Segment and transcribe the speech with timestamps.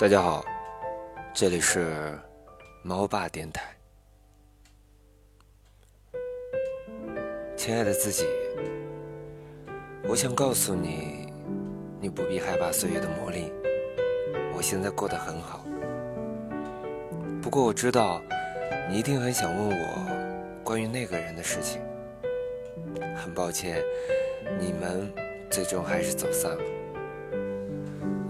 [0.00, 0.44] 大家好，
[1.34, 2.16] 这里是
[2.84, 3.76] 猫爸电台。
[7.56, 8.24] 亲爱的自己，
[10.04, 11.32] 我想告诉你，
[12.00, 13.50] 你不必害怕岁月的磨砺。
[14.54, 15.64] 我现在过得很好，
[17.42, 18.22] 不过我知道
[18.88, 21.82] 你一定很想问我关于那个人的事情。
[23.16, 23.82] 很抱歉，
[24.60, 25.12] 你们
[25.50, 26.62] 最终还是走散了。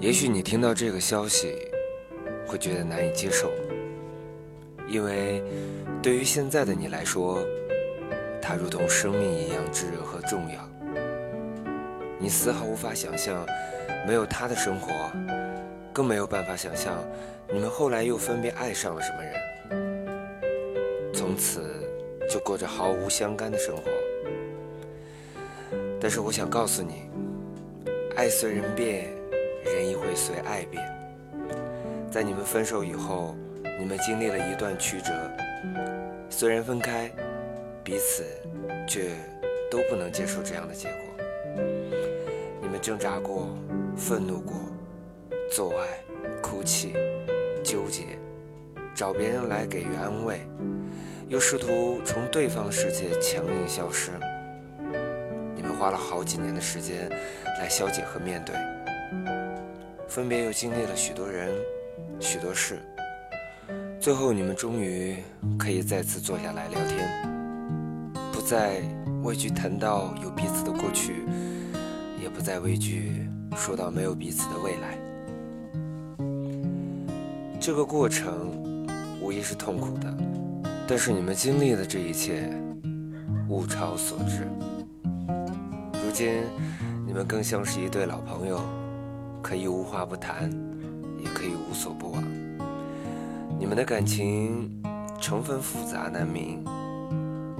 [0.00, 1.56] 也许你听到这个消息
[2.46, 3.50] 会觉得难以接受，
[4.86, 5.42] 因为
[6.00, 7.44] 对于现在的你来说，
[8.40, 10.68] 他如同生命一样炙热和重要。
[12.16, 13.44] 你丝毫无法想象
[14.06, 14.92] 没有他的生活，
[15.92, 17.04] 更没有办法想象
[17.52, 21.60] 你们后来又分别爱上了什么人，从此
[22.30, 23.82] 就过着毫无相干的生活。
[26.00, 27.10] 但是我想告诉你，
[28.14, 29.10] 爱随人变，
[29.74, 30.84] 人亦会随爱变。
[32.10, 33.36] 在你们分手以后，
[33.78, 35.12] 你们经历了一段曲折，
[36.30, 37.10] 虽然分开，
[37.84, 38.24] 彼此
[38.86, 39.10] 却
[39.70, 40.98] 都不能接受这样的结果。
[42.60, 43.48] 你们挣扎过，
[43.96, 44.54] 愤怒过，
[45.50, 45.86] 做爱、
[46.40, 46.94] 哭泣、
[47.62, 48.18] 纠结，
[48.94, 50.40] 找别人来给予安慰，
[51.28, 54.12] 又试图从对方世界强硬消失。
[55.54, 57.08] 你们花了好几年的时间
[57.58, 58.54] 来消解和面对，
[60.08, 61.54] 分别又经历了许多人、
[62.18, 62.80] 许多事，
[64.00, 65.18] 最后你们终于
[65.58, 67.06] 可以再次坐下来聊天，
[68.32, 68.80] 不再
[69.22, 71.26] 畏惧谈到有彼此的过去，
[72.22, 74.98] 也不再畏惧说到没有彼此的未来。
[77.60, 78.50] 这个过程
[79.20, 80.16] 无疑是痛苦的，
[80.88, 82.50] 但是你们经历的这一切，
[83.50, 84.48] 物超所值。
[85.92, 86.42] 如今，
[87.06, 88.58] 你们更像是一对老朋友，
[89.42, 90.50] 可以无话不谈，
[91.22, 92.22] 也可以无所不往。
[93.58, 94.70] 你们的感情
[95.20, 96.62] 成分复杂难明，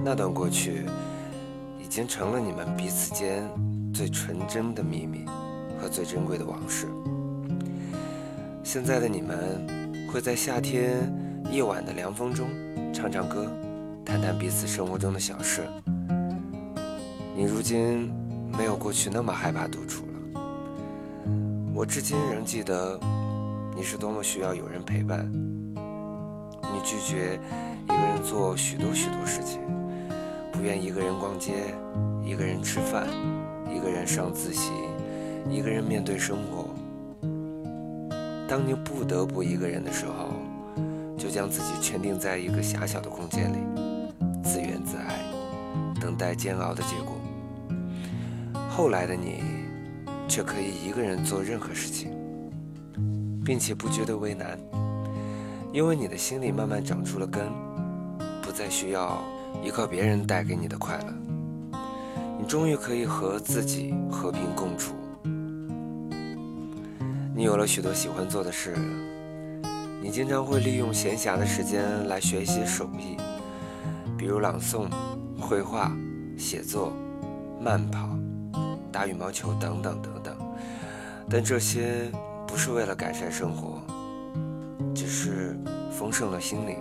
[0.03, 0.85] 那段过去
[1.81, 3.43] 已经成了你们彼此间
[3.93, 5.25] 最纯真的秘密
[5.81, 6.87] 和最珍贵的往事。
[8.63, 9.67] 现在的你们
[10.11, 11.11] 会在夏天
[11.51, 12.47] 夜晚的凉风中
[12.93, 13.51] 唱唱歌，
[14.05, 15.63] 谈谈彼此生活中的小事。
[17.35, 18.11] 你如今。
[18.57, 20.08] 没有过去那么害怕独处。
[21.79, 22.99] 我至今仍记得，
[23.73, 25.31] 你是多么需要有人陪伴。
[25.31, 27.39] 你拒绝
[27.85, 29.61] 一个人做许多许多事情，
[30.51, 31.53] 不愿一个人逛街，
[32.21, 33.07] 一个人吃饭，
[33.73, 34.73] 一个人上自习，
[35.49, 36.65] 一个人面对生活。
[38.45, 40.33] 当你不得不一个人的时候，
[41.17, 43.57] 就将自己圈定在一个狭小的空间里，
[44.43, 45.15] 自怨自艾，
[46.01, 47.15] 等待煎熬的结果。
[48.69, 49.41] 后来的你，
[50.29, 52.11] 却可以一个人做任何事情，
[53.43, 54.59] 并且不觉得为难，
[55.73, 57.43] 因为你的心里慢慢长出了根，
[58.43, 59.17] 不再需要
[59.63, 61.77] 依靠别人带给你的快乐。
[62.39, 64.93] 你终于可以和自己和平共处。
[67.35, 68.77] 你有了许多喜欢做的事，
[69.99, 73.17] 你经常会利用闲暇的时间来学习手艺，
[74.15, 74.87] 比如朗诵、
[75.39, 75.91] 绘画、
[76.37, 76.93] 写作、
[77.59, 78.18] 慢跑。
[78.91, 80.35] 打羽毛球等等等等，
[81.29, 82.11] 但这些
[82.47, 83.81] 不是为了改善生活，
[84.95, 85.57] 只是
[85.91, 86.77] 丰盛了心灵。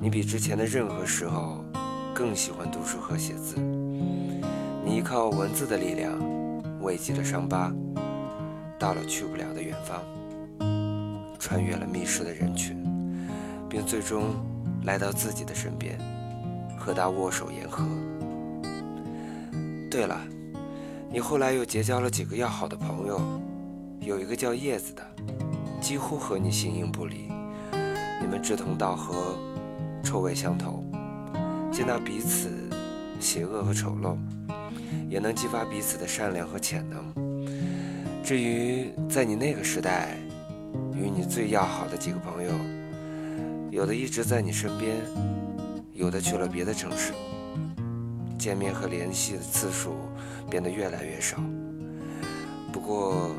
[0.00, 1.64] 你比之前的任何时候
[2.14, 3.56] 更喜欢读书和写字，
[4.84, 6.18] 你依靠文字的力量
[6.80, 7.72] 慰藉了伤疤，
[8.78, 10.02] 到了去不了的远方，
[11.38, 12.76] 穿越了密室的人群，
[13.68, 14.34] 并最终
[14.84, 15.98] 来到自己的身边，
[16.78, 17.84] 和他握手言和。
[19.90, 20.20] 对了。
[21.10, 23.18] 你后来又结交了几个要好的朋友，
[24.00, 25.02] 有一个叫叶子的，
[25.80, 27.30] 几乎和你形影不离。
[28.20, 29.34] 你们志同道合，
[30.04, 30.84] 臭味相投，
[31.72, 32.50] 接纳彼此
[33.18, 34.18] 邪恶和丑陋，
[35.08, 37.46] 也能激发彼此的善良和潜能。
[38.22, 40.14] 至于在你那个时代，
[40.94, 42.52] 与你最要好的几个朋友，
[43.70, 44.94] 有的一直在你身边，
[45.94, 47.14] 有的去了别的城市。
[48.38, 49.96] 见面和联系的次数
[50.48, 51.36] 变得越来越少，
[52.72, 53.30] 不过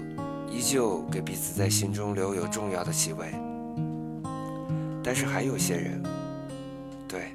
[0.52, 3.34] 依旧给彼此在心中留有重要的气味。
[5.02, 6.04] 但是还有些人，
[7.08, 7.30] 对，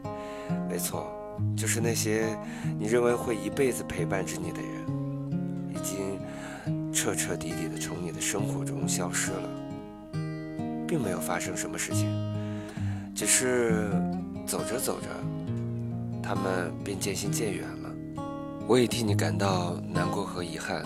[0.69, 1.11] 没错，
[1.57, 2.27] 就是那些
[2.79, 4.71] 你认为会一辈子陪伴着你的人，
[5.71, 9.49] 已经彻彻底底的从你的生活中消失了，
[10.87, 12.07] 并没有发生什么事情，
[13.15, 13.91] 只是
[14.47, 15.09] 走着走着。
[16.25, 17.95] 他们便渐行渐远了，
[18.67, 20.83] 我也替你感到难过和遗憾。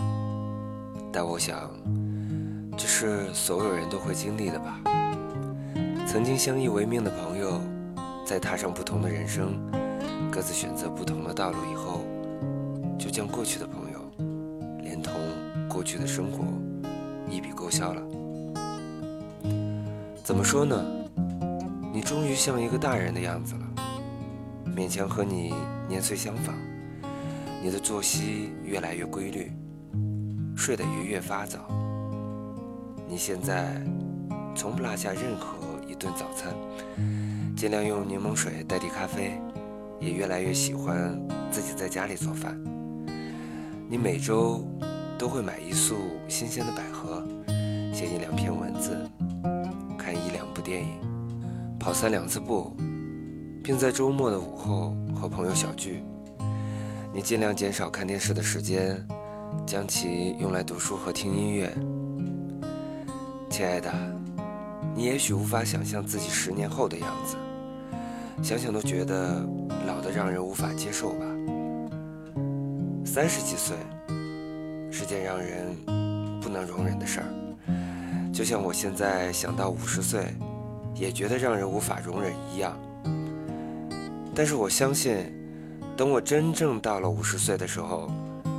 [1.13, 1.71] 但我想，
[2.77, 4.81] 这是所有人都会经历的吧。
[6.09, 7.61] 曾经相依为命的朋友，
[8.27, 9.55] 在踏上不同的人生，
[10.29, 12.01] 各自选择不同的道路以后，
[12.99, 14.01] 就将过去的朋友，
[14.83, 15.15] 连同
[15.69, 16.45] 过去的生活，
[17.31, 18.03] 一笔勾销了。
[20.25, 20.85] 怎么说呢？
[21.93, 23.68] 你终于像一个大人的样子了，
[24.79, 25.53] 勉强和你
[25.89, 26.55] 年岁相仿，
[27.61, 29.51] 你的作息越来越规律，
[30.57, 31.69] 睡得也越发早。
[33.09, 33.83] 你现在
[34.55, 35.59] 从不落下任何
[35.89, 36.55] 一顿早餐，
[37.57, 39.41] 尽量用柠檬水代替咖啡，
[39.99, 41.21] 也越来越喜欢
[41.51, 42.57] 自己在家里做饭。
[43.91, 44.65] 你每周
[45.19, 45.97] 都会买一束
[46.29, 47.27] 新鲜的百合，
[47.93, 48.97] 写一两篇文字，
[49.99, 51.01] 看一两部电影，
[51.81, 52.77] 跑三两次步，
[53.69, 56.03] 并在周末的午后和朋友小聚。
[57.13, 59.07] 你尽量减少看电视的时间，
[59.67, 61.71] 将其用来读书和听音乐。
[63.51, 63.93] 亲爱的，
[64.95, 67.37] 你也许无法想象自己十年后的样子，
[68.43, 69.47] 想想都觉得
[69.87, 71.27] 老得让人无法接受吧。
[73.05, 73.77] 三十几岁
[74.91, 75.77] 是件让人
[76.41, 77.29] 不能容忍的事儿，
[78.33, 80.25] 就像我现在想到五十岁，
[80.95, 82.75] 也觉得让人无法容忍一样。
[84.39, 85.17] 但是我相信，
[85.97, 88.09] 等我真正到了五十岁的时候，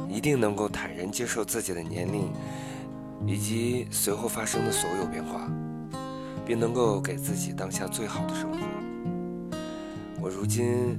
[0.10, 2.30] 一定能够坦然接受自己的年龄。
[3.26, 5.50] 以及随后发生的所有变化，
[6.46, 8.58] 并能够给自己当下最好的生活。
[10.22, 10.98] 我如今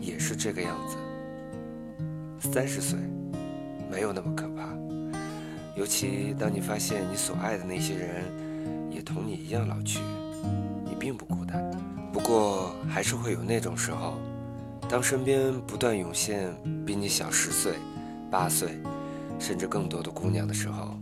[0.00, 2.48] 也是这个样子。
[2.48, 2.98] 三十岁
[3.90, 4.68] 没有那么可怕，
[5.76, 8.24] 尤其当你发现你所爱的那些人
[8.90, 10.00] 也同你一样老去，
[10.84, 11.75] 你并不孤单。
[12.26, 14.14] 不过还是会有那种时候，
[14.88, 16.52] 当身边不断涌现
[16.84, 17.74] 比你小十岁、
[18.28, 18.80] 八岁，
[19.38, 20.98] 甚至更多的姑娘的时候。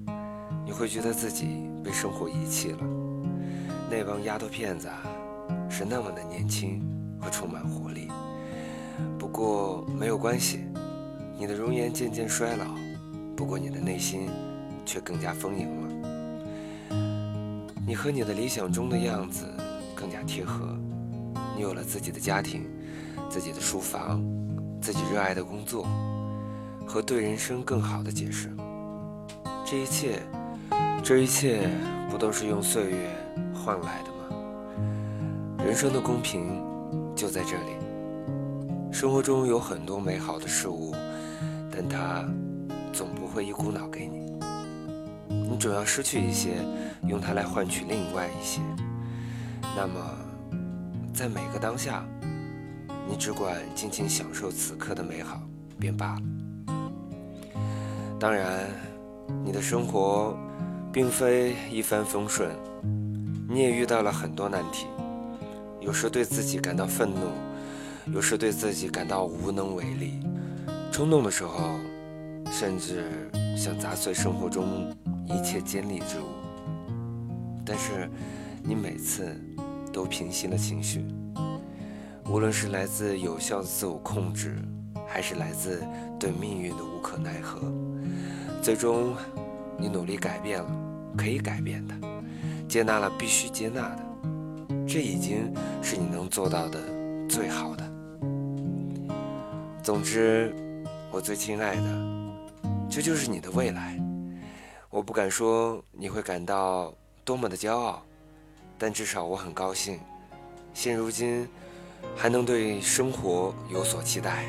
[0.66, 2.78] 你会觉得自己被生活遗弃了。
[3.90, 5.00] 那帮丫头片子啊，
[5.70, 6.82] 是那么的年轻
[7.18, 8.08] 和充满活力。
[9.18, 10.66] 不过没有关系，
[11.38, 12.66] 你的容颜渐渐衰老，
[13.34, 14.28] 不过你的内心
[14.84, 15.88] 却更加丰盈了。
[17.86, 19.46] 你和你的理想中的样子
[19.94, 20.76] 更加贴合。
[21.54, 22.68] 你有了自己的家庭，
[23.28, 24.24] 自己的书房，
[24.80, 25.86] 自己热爱的工作，
[26.86, 28.50] 和对人生更好的解释。
[29.64, 30.22] 这一切。
[31.02, 31.68] 这一切
[32.10, 33.10] 不都是用岁月
[33.52, 35.62] 换来的吗？
[35.62, 36.62] 人生的公平
[37.14, 37.76] 就在这里。
[38.90, 40.94] 生活中有很多美好的事物，
[41.70, 42.24] 但它
[42.90, 44.32] 总不会一股脑给你。
[45.28, 46.54] 你总要失去一些，
[47.06, 48.62] 用它来换取另外一些。
[49.76, 50.00] 那么，
[51.14, 52.04] 在每个当下，
[53.08, 55.40] 你只管尽情享受此刻的美好
[55.78, 56.22] 便罢了。
[58.18, 58.68] 当然，
[59.44, 60.36] 你的生活。
[60.94, 62.48] 并非一帆风顺，
[63.48, 64.86] 你也遇到了很多难题，
[65.80, 67.32] 有时对自己感到愤怒，
[68.14, 70.20] 有时对自己感到无能为力，
[70.92, 71.80] 冲动的时候，
[72.48, 74.96] 甚至想砸碎生活中
[75.26, 76.28] 一切尖利之物。
[77.66, 78.08] 但是，
[78.62, 79.36] 你每次
[79.94, 81.06] 都平息了情绪，
[82.28, 84.56] 无论是来自有效的自我控制，
[85.06, 85.82] 还是来自
[86.18, 87.60] 对命运的无可奈何，
[88.60, 89.14] 最终。
[89.76, 90.70] 你努力改变了，
[91.16, 91.94] 可以改变的，
[92.68, 94.06] 接纳了必须接纳的，
[94.86, 95.52] 这已经
[95.82, 96.78] 是你能做到的
[97.28, 97.84] 最好的。
[99.82, 100.54] 总之，
[101.10, 101.82] 我最亲爱的，
[102.88, 104.00] 这就是你的未来。
[104.90, 108.00] 我不敢说你会感到多么的骄傲，
[108.78, 109.98] 但至少我很高兴，
[110.74, 111.48] 现如今
[112.16, 114.44] 还能对生活有所期待。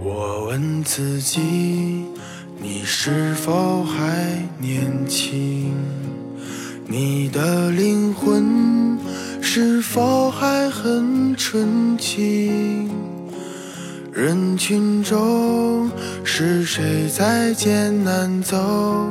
[0.00, 2.06] 我问自己，
[2.56, 5.74] 你是否还年轻？
[6.90, 8.98] 你的灵魂
[9.42, 12.88] 是否还很纯净？
[14.10, 15.90] 人群中
[16.24, 18.56] 是谁在艰难走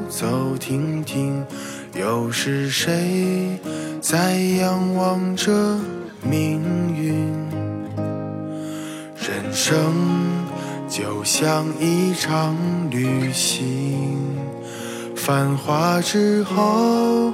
[0.09, 1.45] 走停停？
[1.93, 3.59] 又是谁
[4.01, 5.79] 在仰望着
[6.23, 6.59] 命
[6.95, 7.13] 运？
[9.17, 9.77] 人生。
[10.89, 12.55] 就像一场
[12.89, 14.17] 旅行，
[15.15, 17.33] 繁华之后，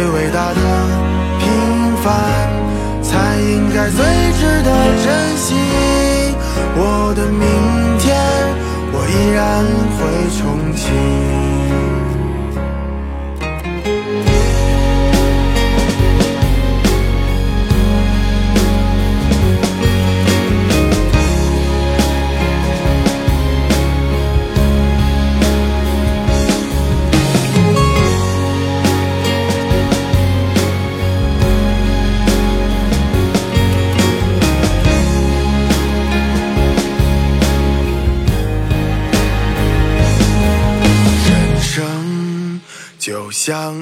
[0.00, 0.89] 最伟大的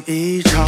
[0.07, 0.67] 一场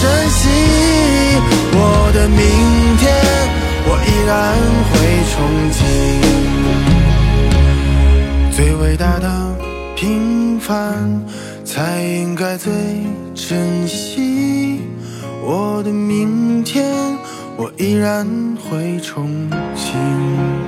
[0.00, 0.40] 珍惜。
[1.76, 1.78] 我
[2.12, 2.40] 的明
[2.98, 3.04] 天，
[3.86, 4.32] 我依然
[4.90, 4.92] 会
[5.30, 5.34] 憧
[5.72, 5.78] 憬。
[8.56, 9.26] 最伟大的
[9.96, 11.22] 平凡，
[11.64, 12.72] 才应该最
[13.34, 14.80] 珍惜。
[15.42, 16.84] 我的明天，
[17.56, 18.26] 我依然
[18.56, 19.26] 会憧
[19.76, 20.63] 憬。